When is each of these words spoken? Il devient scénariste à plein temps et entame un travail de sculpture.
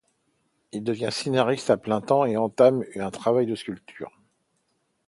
Il 0.71 0.83
devient 0.83 1.09
scénariste 1.11 1.69
à 1.69 1.77
plein 1.77 2.01
temps 2.01 2.25
et 2.25 2.35
entame 2.35 2.83
un 2.95 3.11
travail 3.11 3.45
de 3.45 3.53
sculpture. 3.53 4.17